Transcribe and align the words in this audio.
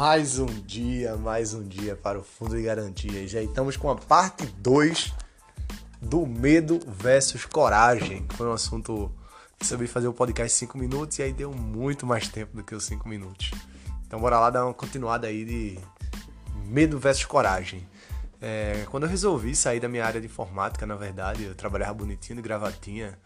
Mais 0.00 0.38
um 0.38 0.46
dia, 0.46 1.14
mais 1.18 1.52
um 1.52 1.62
dia 1.62 1.94
para 1.94 2.18
o 2.18 2.22
Fundo 2.22 2.56
de 2.56 2.62
Garantia. 2.62 3.28
Já 3.28 3.42
estamos 3.42 3.76
com 3.76 3.90
a 3.90 3.96
parte 3.96 4.46
2 4.46 5.12
do 6.00 6.26
medo 6.26 6.80
versus 6.86 7.44
coragem. 7.44 8.26
Foi 8.30 8.46
um 8.46 8.52
assunto 8.54 9.12
que 9.58 9.66
sabia 9.66 9.86
fazer 9.86 10.08
o 10.08 10.14
podcast 10.14 10.56
em 10.56 10.66
5 10.66 10.78
minutos 10.78 11.18
e 11.18 11.22
aí 11.22 11.34
deu 11.34 11.52
muito 11.52 12.06
mais 12.06 12.28
tempo 12.28 12.56
do 12.56 12.64
que 12.64 12.74
os 12.74 12.82
5 12.84 13.06
minutos. 13.06 13.50
Então 14.06 14.18
bora 14.18 14.40
lá 14.40 14.48
dar 14.48 14.64
uma 14.64 14.72
continuada 14.72 15.26
aí 15.26 15.44
de 15.44 15.78
medo 16.64 16.98
versus 16.98 17.26
coragem. 17.26 17.86
É, 18.40 18.86
quando 18.90 19.02
eu 19.02 19.08
resolvi 19.10 19.54
sair 19.54 19.80
da 19.80 19.88
minha 19.88 20.06
área 20.06 20.18
de 20.18 20.28
informática, 20.28 20.86
na 20.86 20.96
verdade, 20.96 21.44
eu 21.44 21.54
trabalhava 21.54 21.92
bonitinho 21.92 22.36
de 22.36 22.42
gravatinha 22.42 23.18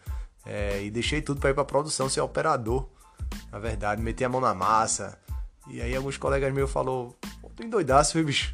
é, 0.45 0.83
e 0.83 0.91
deixei 0.91 1.21
tudo 1.21 1.39
para 1.39 1.51
ir 1.51 1.53
para 1.53 1.63
produção, 1.63 2.09
ser 2.09 2.19
operador. 2.19 2.85
Na 3.49 3.59
verdade, 3.59 4.01
meti 4.01 4.25
a 4.25 4.29
mão 4.29 4.41
na 4.41 4.53
massa, 4.53 5.17
e 5.67 5.81
aí 5.81 5.95
alguns 5.95 6.17
colegas 6.17 6.53
meus 6.53 6.71
falou, 6.71 7.17
tu 7.55 7.63
endoidaço, 7.63 8.21
bicho. 8.23 8.51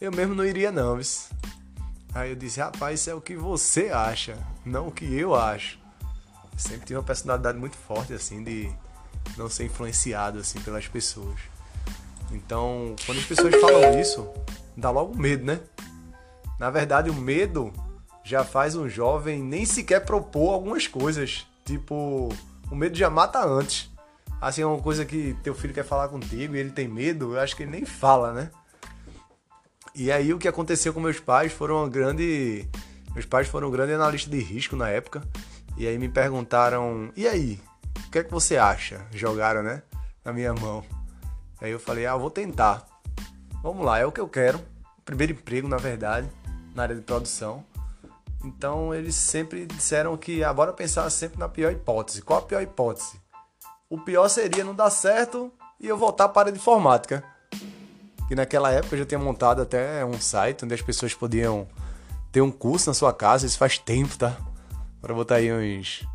Eu 0.00 0.10
mesmo 0.10 0.34
não 0.34 0.44
iria 0.44 0.72
não, 0.72 0.96
viu? 0.96 1.04
Aí 2.14 2.30
eu 2.30 2.36
disse, 2.36 2.60
rapaz, 2.60 3.00
isso 3.00 3.10
é 3.10 3.14
o 3.14 3.20
que 3.20 3.36
você 3.36 3.88
acha, 3.88 4.38
não 4.64 4.88
o 4.88 4.92
que 4.92 5.04
eu 5.04 5.34
acho. 5.34 5.78
Eu 6.52 6.58
sempre 6.58 6.86
tive 6.86 6.96
uma 6.96 7.02
personalidade 7.02 7.58
muito 7.58 7.76
forte, 7.76 8.12
assim, 8.12 8.42
de 8.42 8.70
não 9.36 9.48
ser 9.48 9.64
influenciado, 9.64 10.38
assim, 10.38 10.60
pelas 10.60 10.86
pessoas. 10.86 11.40
Então, 12.30 12.94
quando 13.06 13.18
as 13.18 13.24
pessoas 13.24 13.54
falam 13.60 13.98
isso, 13.98 14.28
dá 14.76 14.90
logo 14.90 15.16
medo, 15.16 15.44
né? 15.44 15.60
Na 16.58 16.70
verdade, 16.70 17.10
o 17.10 17.14
medo 17.14 17.72
já 18.22 18.44
faz 18.44 18.76
um 18.76 18.88
jovem 18.88 19.42
nem 19.42 19.64
sequer 19.64 20.04
propor 20.04 20.54
algumas 20.54 20.86
coisas. 20.86 21.46
Tipo, 21.64 22.28
o 22.70 22.74
medo 22.76 22.96
já 22.96 23.10
mata 23.10 23.44
antes 23.44 23.93
assim, 24.40 24.62
é 24.62 24.66
uma 24.66 24.80
coisa 24.80 25.04
que 25.04 25.36
teu 25.42 25.54
filho 25.54 25.74
quer 25.74 25.84
falar 25.84 26.08
contigo 26.08 26.54
e 26.54 26.58
ele 26.58 26.70
tem 26.70 26.88
medo, 26.88 27.34
eu 27.34 27.40
acho 27.40 27.56
que 27.56 27.62
ele 27.62 27.72
nem 27.72 27.84
fala, 27.84 28.32
né? 28.32 28.50
E 29.94 30.10
aí 30.10 30.34
o 30.34 30.38
que 30.38 30.48
aconteceu 30.48 30.92
com 30.92 30.98
meus 30.98 31.20
pais 31.20 31.52
foram 31.52 31.84
um 31.84 31.88
grande. 31.88 32.68
Meus 33.12 33.26
pais 33.26 33.46
foram 33.46 33.68
um 33.68 33.70
grande 33.70 33.92
analista 33.92 34.28
de 34.28 34.40
risco 34.40 34.74
na 34.74 34.88
época. 34.88 35.22
E 35.76 35.86
aí 35.86 35.96
me 35.98 36.08
perguntaram, 36.08 37.12
e 37.16 37.28
aí? 37.28 37.60
O 38.06 38.10
que 38.10 38.18
é 38.18 38.24
que 38.24 38.30
você 38.30 38.56
acha? 38.56 39.06
Jogaram, 39.12 39.62
né? 39.62 39.82
Na 40.24 40.32
minha 40.32 40.52
mão. 40.52 40.84
Aí 41.60 41.70
eu 41.70 41.78
falei, 41.78 42.06
ah, 42.06 42.16
vou 42.16 42.30
tentar. 42.30 42.84
Vamos 43.62 43.86
lá, 43.86 43.98
é 43.98 44.04
o 44.04 44.10
que 44.10 44.20
eu 44.20 44.28
quero. 44.28 44.60
Primeiro 45.04 45.32
emprego, 45.32 45.68
na 45.68 45.76
verdade, 45.76 46.28
na 46.74 46.82
área 46.82 46.96
de 46.96 47.02
produção. 47.02 47.64
Então 48.44 48.92
eles 48.92 49.14
sempre 49.14 49.64
disseram 49.64 50.16
que, 50.16 50.42
ah, 50.42 50.52
bora 50.52 50.72
pensar 50.72 51.08
sempre 51.08 51.38
na 51.38 51.48
pior 51.48 51.72
hipótese. 51.72 52.20
Qual 52.20 52.40
a 52.40 52.42
pior 52.42 52.62
hipótese? 52.62 53.23
O 53.88 53.98
pior 53.98 54.28
seria 54.28 54.64
não 54.64 54.74
dar 54.74 54.90
certo 54.90 55.52
e 55.80 55.88
eu 55.88 55.96
voltar 55.96 56.28
para 56.28 56.48
a 56.48 56.52
de 56.52 56.58
informática. 56.58 57.22
Que 58.26 58.34
naquela 58.34 58.70
época 58.70 58.94
eu 58.94 59.00
já 59.00 59.04
tinha 59.04 59.18
montado 59.18 59.60
até 59.60 60.04
um 60.04 60.18
site 60.18 60.64
onde 60.64 60.74
as 60.74 60.82
pessoas 60.82 61.12
podiam 61.14 61.68
ter 62.32 62.40
um 62.40 62.50
curso 62.50 62.88
na 62.90 62.94
sua 62.94 63.12
casa, 63.12 63.46
isso 63.46 63.58
faz 63.58 63.78
tempo, 63.78 64.16
tá? 64.16 64.36
Para 65.00 65.14
botar 65.14 65.36
aí 65.36 65.52
uns 65.52 66.06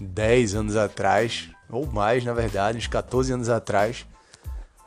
10 0.00 0.54
anos 0.54 0.76
atrás, 0.76 1.48
ou 1.70 1.86
mais 1.86 2.24
na 2.24 2.32
verdade, 2.32 2.78
uns 2.78 2.86
14 2.86 3.32
anos 3.32 3.48
atrás. 3.48 4.04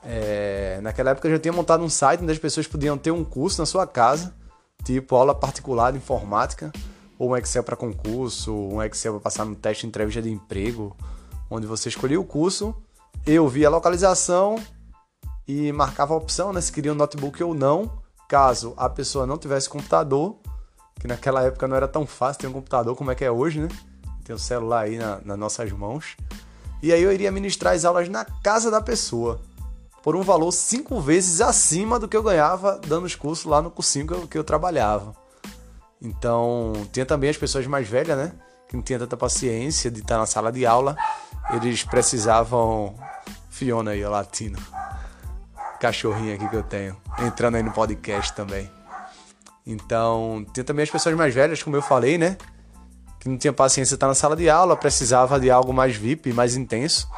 É... 0.04 0.80
naquela 0.82 1.12
época 1.12 1.28
eu 1.28 1.34
já 1.34 1.40
tinha 1.40 1.52
montado 1.52 1.84
um 1.84 1.90
site 1.90 2.24
onde 2.24 2.32
as 2.32 2.38
pessoas 2.38 2.66
podiam 2.68 2.98
ter 2.98 3.12
um 3.12 3.24
curso 3.24 3.62
na 3.62 3.66
sua 3.66 3.88
casa, 3.88 4.34
tipo 4.84 5.16
aula 5.16 5.34
particular 5.34 5.92
de 5.92 5.98
informática, 5.98 6.72
ou 7.18 7.32
um 7.32 7.38
Excel 7.38 7.64
para 7.64 7.76
concurso, 7.76 8.54
um 8.54 8.84
Excel 8.84 9.14
para 9.14 9.22
passar 9.22 9.46
no 9.46 9.56
teste 9.56 9.84
de 9.84 9.88
entrevista 9.88 10.22
de 10.22 10.30
emprego, 10.30 10.96
onde 11.50 11.66
você 11.66 11.90
escolhia 11.90 12.20
o 12.20 12.24
curso, 12.24 12.76
eu 13.26 13.48
via 13.48 13.68
a 13.68 13.72
localização 13.72 14.56
e 15.48 15.72
marcava 15.72 16.14
a 16.14 16.18
opção, 16.18 16.54
né, 16.54 16.62
se 16.62 16.72
queria 16.72 16.92
um 16.92 16.96
notebook 16.96 17.44
ou 17.44 17.54
não, 17.54 18.00
caso 18.28 18.74
a 18.78 18.88
pessoa 18.88 19.26
não 19.26 19.38
tivesse 19.38 19.68
computador, 19.68 20.38
que 21.00 21.08
naquela 21.08 21.42
época 21.44 21.68
não 21.68 21.76
era 21.76 21.88
tão 21.88 22.06
fácil 22.06 22.42
ter 22.42 22.48
um 22.48 22.54
computador 22.54 22.96
como 22.96 23.10
é 23.10 23.16
que 23.16 23.26
é 23.26 23.32
hoje, 23.32 23.60
né? 23.60 23.70
Tem 24.24 24.34
o 24.34 24.38
um 24.38 24.40
celular 24.40 24.82
aí 24.82 24.98
na, 24.98 25.20
nas 25.26 25.40
nossas 25.40 25.72
mãos. 25.72 26.16
E 26.84 26.94
aí 26.94 27.02
eu 27.02 27.12
iria 27.12 27.32
ministrar 27.32 27.74
as 27.74 27.84
aulas 27.84 28.08
na 28.08 28.24
casa 28.24 28.70
da 28.70 28.82
pessoa, 28.82 29.42
por 30.04 30.16
um 30.16 30.22
valor 30.22 30.52
cinco 30.52 31.02
vezes 31.02 31.42
acima 31.42 31.98
do 31.98 32.08
que 32.08 32.16
eu 32.16 32.24
ganhava 32.24 32.80
dando 32.86 33.06
os 33.06 33.16
cursos 33.16 33.46
lá 33.46 33.62
no 33.62 33.72
cursinho 33.72 34.06
que 34.06 34.14
eu, 34.14 34.28
que 34.28 34.38
eu 34.38 34.44
trabalhava. 34.44 35.16
Então, 36.02 36.74
tinha 36.94 37.06
também 37.06 37.30
as 37.30 37.38
pessoas 37.38 37.66
mais 37.68 37.88
velhas, 37.88 38.18
né? 38.18 38.32
Que 38.70 38.78
não 38.78 38.84
tinha 38.84 39.00
tanta 39.00 39.18
paciência 39.18 39.92
de 39.92 40.00
estar 40.00 40.18
na 40.18 40.26
sala 40.26 40.52
de 40.52 40.66
aula 40.66 40.96
eles 41.52 41.84
precisavam. 41.84 42.96
Fiona 43.50 43.92
aí, 43.92 44.04
a 44.04 44.10
latino. 44.10 44.58
Cachorrinho 45.80 46.36
aqui 46.36 46.48
que 46.48 46.56
eu 46.56 46.64
tenho. 46.64 46.96
Entrando 47.20 47.56
aí 47.56 47.64
no 47.64 47.72
podcast 47.72 48.34
também. 48.34 48.70
Então, 49.66 50.46
tem 50.54 50.64
também 50.64 50.84
as 50.84 50.90
pessoas 50.90 51.16
mais 51.16 51.34
velhas, 51.34 51.62
como 51.62 51.76
eu 51.76 51.82
falei, 51.82 52.18
né? 52.18 52.38
Que 53.20 53.28
não 53.28 53.38
tinha 53.38 53.52
paciência 53.52 53.94
de 53.94 53.96
estar 53.96 54.08
na 54.08 54.16
sala 54.16 54.36
de 54.36 54.50
aula, 54.50 54.78
precisava 54.78 55.40
de 55.40 55.52
algo 55.52 55.74
mais 55.74 55.96
VIP, 55.96 56.32
mais 56.32 56.56
intenso. 56.56 57.10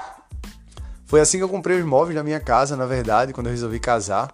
Foi 1.05 1.19
assim 1.19 1.37
que 1.37 1.43
eu 1.43 1.49
comprei 1.49 1.77
os 1.77 1.85
móveis 1.85 2.15
da 2.15 2.23
minha 2.23 2.39
casa, 2.39 2.75
na 2.75 2.85
verdade, 2.85 3.33
quando 3.33 3.47
eu 3.47 3.51
resolvi 3.51 3.79
casar, 3.79 4.31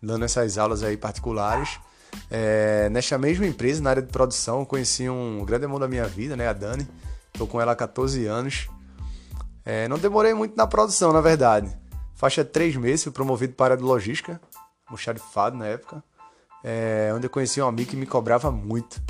dando 0.00 0.24
essas 0.24 0.58
aulas 0.58 0.82
aí 0.82 0.96
particulares. 0.96 1.80
É, 2.30 2.88
nesta 2.90 3.16
mesma 3.16 3.46
empresa, 3.46 3.82
na 3.82 3.90
área 3.90 4.02
de 4.02 4.12
produção, 4.12 4.64
conheci 4.64 5.08
um 5.08 5.44
grande 5.44 5.64
amor 5.64 5.80
da 5.80 5.88
minha 5.88 6.06
vida, 6.06 6.36
né? 6.36 6.48
A 6.48 6.52
Dani. 6.52 6.86
Estou 7.32 7.46
com 7.46 7.60
ela 7.60 7.72
há 7.72 7.76
14 7.76 8.26
anos. 8.26 8.68
É, 9.64 9.86
não 9.88 9.98
demorei 9.98 10.34
muito 10.34 10.56
na 10.56 10.66
produção, 10.66 11.12
na 11.12 11.20
verdade. 11.20 11.70
Faixa 12.14 12.44
três 12.44 12.74
meses, 12.74 13.04
fui 13.04 13.12
promovido 13.12 13.52
para 13.54 13.64
a 13.64 13.66
área 13.66 13.76
de 13.76 13.82
logística, 13.82 14.40
fado 15.32 15.56
na 15.56 15.66
época, 15.66 16.02
é, 16.64 17.12
onde 17.14 17.26
eu 17.26 17.30
conheci 17.30 17.60
um 17.60 17.68
amigo 17.68 17.90
que 17.90 17.96
me 17.96 18.06
cobrava 18.06 18.50
muito. 18.50 19.00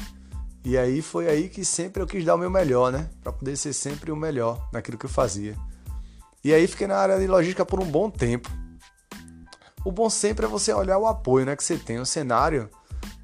E 0.64 0.76
aí 0.76 1.00
foi 1.00 1.28
aí 1.28 1.48
que 1.48 1.64
sempre 1.64 2.02
eu 2.02 2.06
quis 2.06 2.24
dar 2.24 2.34
o 2.34 2.38
meu 2.38 2.50
melhor, 2.50 2.92
né? 2.92 3.08
Para 3.22 3.32
poder 3.32 3.56
ser 3.56 3.72
sempre 3.72 4.10
o 4.10 4.16
melhor 4.16 4.68
naquilo 4.72 4.98
que 4.98 5.06
eu 5.06 5.10
fazia. 5.10 5.56
E 6.44 6.52
aí 6.52 6.66
fiquei 6.66 6.86
na 6.86 6.96
área 6.96 7.18
de 7.18 7.26
logística 7.26 7.64
por 7.64 7.80
um 7.80 7.86
bom 7.86 8.10
tempo. 8.10 8.50
O 9.84 9.90
bom 9.90 10.10
sempre 10.10 10.44
é 10.44 10.48
você 10.48 10.72
olhar 10.72 10.98
o 10.98 11.06
apoio, 11.06 11.46
né, 11.46 11.56
que 11.56 11.64
você 11.64 11.78
tem, 11.78 11.98
o 11.98 12.04
cenário. 12.04 12.68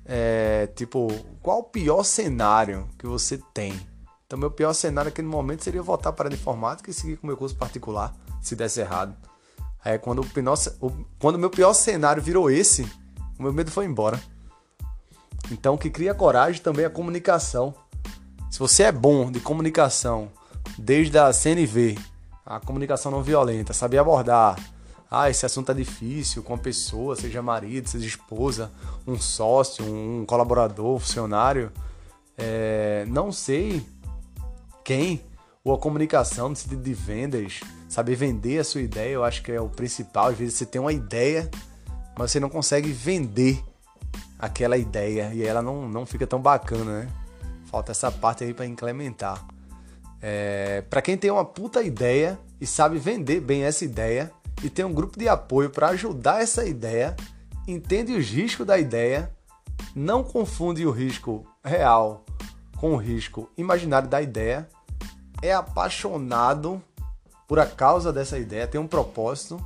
É, 0.07 0.67
tipo, 0.75 1.09
qual 1.41 1.61
o 1.61 1.65
pior 1.65 2.03
cenário 2.03 2.89
que 2.99 3.07
você 3.07 3.39
tem? 3.53 3.75
Então, 4.27 4.39
meu 4.39 4.51
pior 4.51 4.73
cenário 4.73 5.11
naquele 5.11 5.29
momento 5.29 5.65
seria 5.65 5.83
voltar 5.83 6.13
para 6.13 6.29
a 6.29 6.33
informática 6.33 6.91
e 6.91 6.95
seguir 6.95 7.17
com 7.17 7.27
o 7.27 7.29
meu 7.29 7.37
curso 7.37 7.57
particular, 7.57 8.15
se 8.43 8.55
desse 8.55 8.81
errado. 8.81 9.15
Aí, 9.85 9.99
quando 9.99 10.21
o, 10.21 10.87
o, 10.87 10.93
quando 11.19 11.37
o 11.37 11.39
meu 11.39 11.51
pior 11.51 11.73
cenário 11.73 12.23
virou 12.23 12.51
esse, 12.51 12.83
o 13.39 13.43
meu 13.43 13.53
medo 13.53 13.71
foi 13.71 13.85
embora. 13.85 14.21
Então, 15.51 15.75
o 15.75 15.79
que 15.79 15.91
cria 15.91 16.15
coragem 16.15 16.63
também 16.63 16.85
é 16.85 16.89
a 16.89 16.91
comunicação. 16.91 17.75
Se 18.51 18.59
você 18.59 18.85
é 18.85 18.93
bom 18.93 19.31
de 19.31 19.41
comunicação, 19.41 20.31
desde 20.79 21.19
a 21.19 21.33
CNV, 21.33 21.99
a 22.47 22.61
comunicação 22.61 23.11
não 23.11 23.23
violenta, 23.23 23.73
saber 23.73 23.99
abordar, 23.99 24.57
ah, 25.15 25.31
esse 25.31 25.47
assunto 25.47 25.71
é 25.71 25.75
difícil 25.75 26.43
com 26.43 26.55
a 26.55 26.59
pessoa, 26.59 27.15
seja 27.15 27.41
marido, 27.41 27.89
seja 27.89 28.07
esposa, 28.07 28.73
um 29.07 29.17
sócio, 29.17 29.85
um 29.85 30.25
colaborador, 30.27 30.99
funcionário, 30.99 31.71
é, 32.37 33.05
não 33.09 33.31
sei 33.31 33.87
quem 34.85 35.23
ou 35.63 35.73
a 35.73 35.79
comunicação 35.79 36.49
no 36.49 36.57
sentido 36.57 36.83
de 36.83 36.93
vendas, 36.93 37.61
saber 37.89 38.17
vender 38.17 38.59
a 38.59 38.65
sua 38.65 38.83
ideia, 38.83 39.13
eu 39.13 39.25
acho 39.25 39.43
que 39.43 39.53
é 39.53 39.61
o 39.61 39.69
principal. 39.69 40.27
Às 40.27 40.37
vezes 40.37 40.55
você 40.55 40.67
tem 40.67 40.81
uma 40.81 40.93
ideia, 40.93 41.49
mas 42.19 42.33
você 42.33 42.41
não 42.41 42.51
consegue 42.51 42.91
vender 42.93 43.65
aquela 44.39 44.77
ideia 44.77 45.31
e 45.33 45.43
ela 45.43 45.63
não, 45.63 45.89
não 45.89 46.05
fica 46.05 46.27
tão 46.27 46.41
bacana, 46.41 47.01
né? 47.01 47.09
Falta 47.67 47.93
essa 47.93 48.11
parte 48.11 48.45
aí 48.45 48.53
para 48.53 48.67
implementar. 48.67 49.43
É, 50.21 50.83
para 50.83 51.01
quem 51.01 51.17
tem 51.17 51.31
uma 51.31 51.45
puta 51.45 51.83
ideia 51.83 52.39
e 52.61 52.67
sabe 52.67 52.99
vender 52.99 53.41
bem 53.41 53.63
essa 53.63 53.85
ideia 53.85 54.31
e 54.65 54.71
tem 54.71 54.83
um 54.83 54.95
grupo 54.95 55.19
de 55.19 55.29
apoio 55.29 55.69
para 55.69 55.89
ajudar 55.89 56.41
essa 56.41 56.65
ideia, 56.65 57.15
entende 57.69 58.15
os 58.15 58.31
riscos 58.31 58.67
da 58.67 58.79
ideia, 58.79 59.31
não 59.95 60.25
confunde 60.25 60.87
o 60.87 60.91
risco 60.91 61.47
real 61.63 62.25
com 62.79 62.95
o 62.95 62.97
risco 62.97 63.51
imaginário 63.59 64.09
da 64.09 64.23
ideia, 64.23 64.67
é 65.43 65.53
apaixonado 65.53 66.83
por 67.47 67.59
a 67.59 67.67
causa 67.67 68.11
dessa 68.11 68.39
ideia, 68.39 68.67
tem 68.67 68.81
um 68.81 68.87
propósito, 68.87 69.63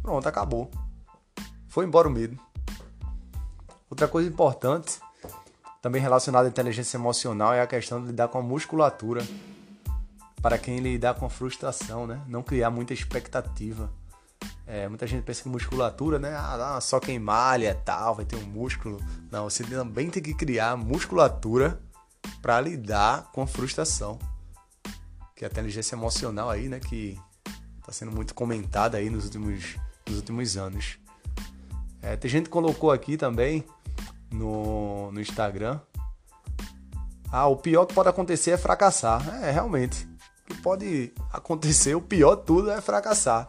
pronto, 0.00 0.26
acabou. 0.26 0.70
Foi 1.68 1.84
embora 1.84 2.08
o 2.08 2.10
medo. 2.10 2.40
Outra 3.90 4.08
coisa 4.08 4.30
importante, 4.30 4.98
também 5.82 6.00
relacionada 6.00 6.48
à 6.48 6.50
inteligência 6.50 6.96
emocional, 6.96 7.52
é 7.52 7.60
a 7.60 7.66
questão 7.66 8.00
de 8.00 8.06
lidar 8.06 8.28
com 8.28 8.38
a 8.38 8.42
musculatura. 8.42 9.22
Para 10.40 10.56
quem 10.56 10.78
lidar 10.78 11.14
com 11.14 11.26
a 11.26 11.30
frustração, 11.30 12.06
né? 12.06 12.22
Não 12.26 12.42
criar 12.42 12.70
muita 12.70 12.94
expectativa. 12.94 13.90
É, 14.68 14.86
muita 14.86 15.06
gente 15.06 15.24
pensa 15.24 15.42
que 15.42 15.48
musculatura, 15.48 16.18
né? 16.18 16.34
Ah, 16.36 16.78
só 16.80 17.00
quem 17.00 17.18
malha 17.18 17.74
tal, 17.74 18.16
vai 18.16 18.26
ter 18.26 18.36
um 18.36 18.46
músculo. 18.46 19.00
Não, 19.30 19.48
você 19.48 19.64
também 19.64 20.10
tem 20.10 20.22
que 20.22 20.34
criar 20.34 20.76
musculatura 20.76 21.80
para 22.42 22.60
lidar 22.60 23.32
com 23.32 23.42
a 23.42 23.46
frustração 23.46 24.18
que 25.38 25.44
é 25.44 25.48
a 25.48 25.50
inteligência 25.50 25.94
emocional 25.94 26.50
aí, 26.50 26.68
né, 26.68 26.80
que 26.80 27.16
está 27.78 27.92
sendo 27.92 28.10
muito 28.10 28.34
comentada 28.34 28.98
aí 28.98 29.08
nos 29.08 29.24
últimos 29.24 29.76
nos 30.04 30.16
últimos 30.16 30.56
anos. 30.56 30.98
É, 32.02 32.16
tem 32.16 32.28
gente 32.28 32.44
que 32.44 32.50
colocou 32.50 32.90
aqui 32.90 33.16
também 33.16 33.64
no, 34.32 35.12
no 35.12 35.20
Instagram. 35.20 35.78
Ah, 37.30 37.46
o 37.46 37.56
pior 37.56 37.86
que 37.86 37.94
pode 37.94 38.08
acontecer 38.08 38.52
é 38.52 38.56
fracassar. 38.56 39.22
É, 39.44 39.50
realmente. 39.50 40.08
O 40.42 40.54
que 40.54 40.62
pode 40.62 41.12
acontecer, 41.30 41.94
o 41.94 42.00
pior 42.00 42.36
de 42.36 42.44
tudo 42.44 42.70
é 42.70 42.80
fracassar. 42.80 43.48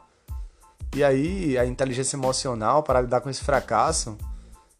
E 0.95 1.03
aí, 1.03 1.57
a 1.57 1.65
inteligência 1.65 2.15
emocional 2.15 2.81
para 2.83 3.01
lidar 3.01 3.21
com 3.21 3.29
esse 3.29 3.43
fracasso, 3.43 4.17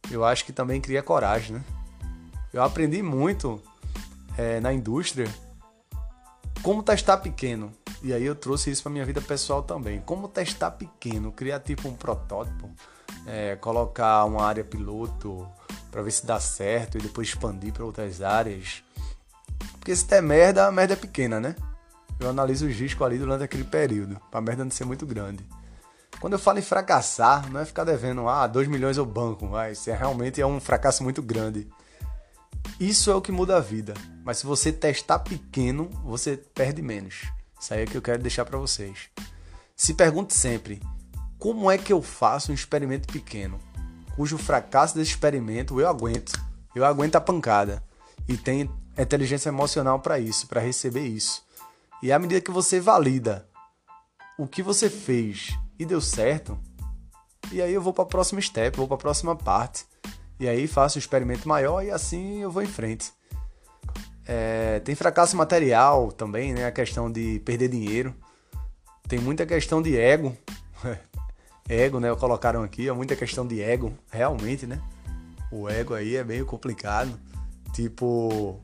eu 0.09 0.25
acho 0.25 0.44
que 0.44 0.51
também 0.51 0.81
cria 0.81 1.03
coragem, 1.03 1.56
né? 1.57 1.63
Eu 2.51 2.63
aprendi 2.63 3.03
muito 3.03 3.61
é, 4.38 4.59
na 4.59 4.73
indústria 4.73 5.27
como 6.63 6.81
testar 6.81 7.17
pequeno. 7.17 7.71
E 8.01 8.13
aí 8.13 8.23
eu 8.23 8.35
trouxe 8.35 8.71
isso 8.71 8.81
para 8.81 8.91
minha 8.91 9.06
vida 9.06 9.21
pessoal 9.21 9.61
também. 9.61 10.01
Como 10.01 10.27
testar 10.27 10.71
pequeno, 10.71 11.31
criar 11.31 11.59
tipo 11.59 11.88
um 11.88 11.94
protótipo, 11.94 12.69
é, 13.27 13.56
colocar 13.57 14.25
uma 14.25 14.44
área 14.44 14.63
piloto 14.63 15.47
para 15.91 16.01
ver 16.01 16.11
se 16.11 16.25
dá 16.25 16.39
certo 16.39 16.97
e 16.97 17.01
depois 17.01 17.27
expandir 17.27 17.73
para 17.73 17.83
outras 17.83 18.21
áreas. 18.21 18.83
Porque 19.73 19.95
se 19.95 20.06
der 20.06 20.21
merda, 20.21 20.67
a 20.67 20.71
merda 20.71 20.94
é 20.94 20.97
pequena, 20.97 21.39
né? 21.39 21.56
Eu 22.19 22.29
analiso 22.29 22.65
os 22.65 22.75
riscos 22.75 23.06
ali 23.06 23.17
durante 23.17 23.44
aquele 23.44 23.63
período, 23.63 24.19
para 24.29 24.39
a 24.39 24.41
merda 24.41 24.63
não 24.63 24.71
ser 24.71 24.85
muito 24.85 25.06
grande. 25.06 25.45
Quando 26.19 26.33
eu 26.33 26.39
falo 26.39 26.60
em 26.60 26.63
fracassar, 26.63 27.50
não 27.50 27.62
é 27.62 27.66
ficar 27.66 27.86
devendo, 27.86 28.27
ah, 28.27 28.45
2 28.45 28.68
milhões 28.68 28.98
ao 28.98 29.06
banco, 29.06 29.50
isso 29.71 29.89
é, 29.89 29.95
realmente 29.95 30.42
é 30.42 30.45
um 30.45 30.60
fracasso 30.60 31.01
muito 31.01 31.21
grande. 31.21 31.68
Isso 32.77 33.10
é 33.10 33.16
o 33.16 33.21
que 33.21 33.31
muda 33.31 33.57
a 33.57 33.62
vida. 33.62 33.94
Mas 34.24 34.39
se 34.39 34.45
você 34.45 34.71
testar 34.71 35.19
pequeno, 35.19 35.89
você 36.04 36.36
perde 36.38 36.81
menos. 36.81 37.24
Isso 37.60 37.74
aí 37.74 37.83
é 37.83 37.86
que 37.86 37.95
eu 37.95 38.01
quero 38.01 38.21
deixar 38.21 38.45
para 38.45 38.57
vocês. 38.57 39.10
Se 39.75 39.94
pergunte 39.94 40.33
sempre: 40.33 40.81
como 41.38 41.71
é 41.71 41.77
que 41.77 41.92
eu 41.92 42.01
faço 42.01 42.51
um 42.51 42.56
experimento 42.56 43.12
pequeno? 43.12 43.60
Cujo 44.16 44.38
fracasso 44.38 44.95
desse 44.95 45.12
experimento 45.12 45.80
eu 45.80 45.88
aguento. 45.88 46.33
Eu 46.75 46.86
aguento 46.86 47.16
a 47.16 47.21
pancada. 47.21 47.81
E 48.27 48.36
tem 48.36 48.69
inteligência 48.98 49.50
emocional 49.50 50.00
para 50.00 50.19
isso, 50.19 50.48
para 50.48 50.60
receber 50.60 51.07
isso. 51.07 51.44
E 52.04 52.12
à 52.12 52.19
medida 52.19 52.42
que 52.42 52.51
você 52.51 52.80
valida 52.80 53.48
o 54.38 54.48
que 54.48 54.62
você 54.62 54.89
fez 54.89 55.57
e 55.79 55.85
deu 55.85 56.01
certo, 56.01 56.59
e 57.51 57.61
aí 57.61 57.73
eu 57.73 57.81
vou 57.81 57.93
para 57.93 58.03
o 58.03 58.07
próximo 58.07 58.41
step, 58.41 58.77
vou 58.77 58.87
para 58.87 58.95
a 58.95 58.99
próxima 58.99 59.35
parte. 59.35 59.85
E 60.39 60.47
aí 60.47 60.67
faço 60.67 60.97
um 60.97 60.99
experimento 60.99 61.47
maior 61.47 61.83
e 61.83 61.89
assim 61.89 62.41
eu 62.41 62.51
vou 62.51 62.61
em 62.61 62.67
frente. 62.67 63.11
É, 64.25 64.79
tem 64.81 64.93
fracasso 64.93 65.35
material 65.35 66.11
também, 66.11 66.53
né? 66.53 66.65
A 66.65 66.71
questão 66.71 67.11
de 67.11 67.39
perder 67.39 67.69
dinheiro. 67.69 68.13
Tem 69.07 69.17
muita 69.17 69.45
questão 69.45 69.81
de 69.81 69.97
ego. 69.97 70.37
ego, 71.67 71.99
né? 71.99 72.13
Colocaram 72.15 72.61
aqui, 72.61 72.87
é 72.87 72.93
muita 72.93 73.15
questão 73.15 73.47
de 73.47 73.61
ego, 73.61 73.91
realmente, 74.11 74.67
né? 74.67 74.79
O 75.51 75.67
ego 75.67 75.95
aí 75.95 76.15
é 76.15 76.23
meio 76.23 76.45
complicado. 76.45 77.19
Tipo, 77.73 78.61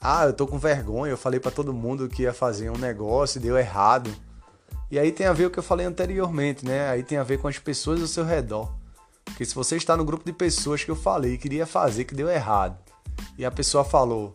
ah, 0.00 0.24
eu 0.24 0.32
tô 0.32 0.48
com 0.48 0.58
vergonha, 0.58 1.12
eu 1.12 1.16
falei 1.18 1.38
para 1.38 1.52
todo 1.52 1.72
mundo 1.72 2.08
que 2.08 2.22
ia 2.22 2.34
fazer 2.34 2.68
um 2.68 2.78
negócio 2.78 3.38
e 3.38 3.42
deu 3.42 3.56
errado. 3.56 4.10
E 4.92 4.98
aí 4.98 5.10
tem 5.10 5.26
a 5.26 5.32
ver 5.32 5.46
o 5.46 5.50
que 5.50 5.58
eu 5.58 5.62
falei 5.62 5.86
anteriormente, 5.86 6.66
né? 6.66 6.90
Aí 6.90 7.02
tem 7.02 7.16
a 7.16 7.22
ver 7.22 7.38
com 7.38 7.48
as 7.48 7.58
pessoas 7.58 8.02
ao 8.02 8.06
seu 8.06 8.26
redor. 8.26 8.70
Porque 9.24 9.42
se 9.42 9.54
você 9.54 9.74
está 9.74 9.96
no 9.96 10.04
grupo 10.04 10.22
de 10.22 10.34
pessoas 10.34 10.84
que 10.84 10.90
eu 10.90 10.94
falei, 10.94 11.38
queria 11.38 11.64
fazer, 11.64 12.04
que 12.04 12.14
deu 12.14 12.28
errado, 12.28 12.76
e 13.38 13.44
a 13.46 13.50
pessoa 13.50 13.84
falou: 13.84 14.34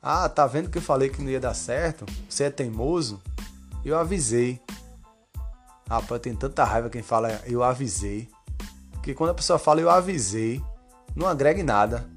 Ah, 0.00 0.28
tá 0.28 0.46
vendo 0.46 0.70
que 0.70 0.78
eu 0.78 0.82
falei 0.82 1.08
que 1.08 1.20
não 1.20 1.28
ia 1.28 1.40
dar 1.40 1.54
certo? 1.54 2.06
Você 2.28 2.44
é 2.44 2.50
teimoso? 2.50 3.20
Eu 3.84 3.98
avisei. 3.98 4.60
Rapaz, 5.88 6.10
eu 6.12 6.20
tenho 6.20 6.36
tanta 6.36 6.62
raiva 6.62 6.88
quem 6.88 7.02
fala 7.02 7.42
eu 7.44 7.64
avisei. 7.64 8.28
Porque 8.92 9.12
quando 9.12 9.30
a 9.30 9.34
pessoa 9.34 9.58
fala 9.58 9.80
eu 9.80 9.90
avisei, 9.90 10.62
não 11.16 11.26
agrega 11.26 11.64
nada. 11.64 12.08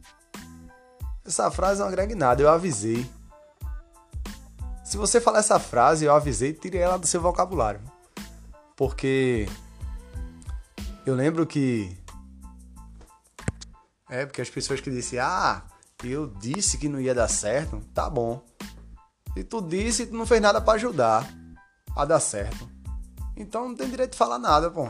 Essa 1.26 1.50
frase 1.50 1.80
não 1.80 1.88
agrega 1.88 2.16
nada, 2.16 2.40
eu 2.40 2.50
avisei. 2.50 3.04
Se 4.94 4.98
você 4.98 5.19
falar 5.19 5.40
essa 5.40 5.60
frase, 5.60 6.06
eu 6.06 6.13
avisei, 6.13 6.54
tire 6.54 6.78
ela 6.78 7.00
do 7.00 7.07
seu 7.07 7.19
vocabulário. 7.19 7.81
Porque 8.75 9.50
eu 11.04 11.16
lembro 11.16 11.48
que. 11.48 11.98
É, 14.07 14.24
porque 14.24 14.40
as 14.40 14.51
pessoas 14.51 14.81
que 14.81 14.92
disseram, 14.92 15.25
ah, 15.25 15.63
eu 16.04 16.28
disse 16.28 16.78
que 16.78 16.88
não 16.88 17.01
ia 17.01 17.16
dar 17.16 17.28
certo, 17.28 17.81
tá 17.92 18.07
bom. 18.07 18.45
E 19.36 19.44
tu 19.44 19.62
disse, 19.63 20.06
tu 20.06 20.13
não 20.13 20.28
fez 20.28 20.40
nada 20.40 20.62
para 20.62 20.74
ajudar 20.74 21.28
a 21.95 22.06
dar 22.06 22.19
certo. 22.19 22.69
Então 23.36 23.69
não 23.69 23.75
tem 23.75 23.90
direito 23.90 24.12
de 24.12 24.18
falar 24.19 24.38
nada, 24.38 24.69
pô. 24.69 24.90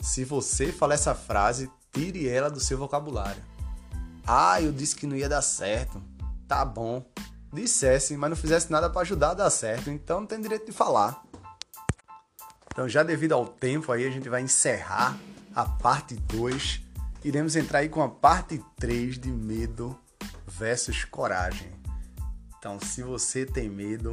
Se 0.00 0.24
você 0.24 0.72
falar 0.72 0.94
essa 0.94 1.14
frase, 1.14 1.70
tire 1.92 2.26
ela 2.26 2.48
do 2.48 2.60
seu 2.60 2.78
vocabulário. 2.78 3.44
Ah, 4.26 4.58
eu 4.62 4.72
disse 4.72 4.96
que 4.96 5.06
não 5.06 5.14
ia 5.14 5.28
dar 5.28 5.42
certo. 5.42 6.02
Tá 6.48 6.64
bom. 6.64 7.04
Dissesse, 7.54 8.16
mas 8.16 8.30
não 8.30 8.36
fizesse 8.36 8.70
nada 8.70 8.90
para 8.90 9.02
ajudar 9.02 9.30
a 9.30 9.34
dar 9.34 9.50
certo. 9.50 9.90
Então 9.90 10.20
não 10.20 10.26
tem 10.26 10.40
direito 10.40 10.66
de 10.66 10.72
falar. 10.72 11.24
Então, 12.74 12.88
já 12.88 13.04
devido 13.04 13.32
ao 13.32 13.46
tempo, 13.46 13.92
aí 13.92 14.04
a 14.04 14.10
gente 14.10 14.28
vai 14.28 14.42
encerrar 14.42 15.16
a 15.54 15.64
parte 15.64 16.16
2. 16.16 16.82
Iremos 17.22 17.54
entrar 17.54 17.78
aí 17.78 17.88
com 17.88 18.02
a 18.02 18.08
parte 18.08 18.60
3 18.76 19.16
de 19.16 19.30
medo 19.30 19.96
versus 20.48 21.04
coragem. 21.04 21.70
Então, 22.58 22.80
se 22.80 23.02
você 23.02 23.46
tem 23.46 23.68
medo 23.68 24.10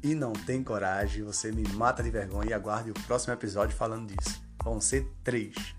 e 0.00 0.14
não 0.14 0.32
tem 0.32 0.62
coragem, 0.62 1.24
você 1.24 1.50
me 1.50 1.66
mata 1.70 2.04
de 2.04 2.10
vergonha 2.10 2.50
e 2.50 2.54
aguarde 2.54 2.92
o 2.92 2.94
próximo 2.94 3.34
episódio 3.34 3.76
falando 3.76 4.14
disso. 4.14 4.40
Vão 4.62 4.80
ser 4.80 5.10
três. 5.24 5.75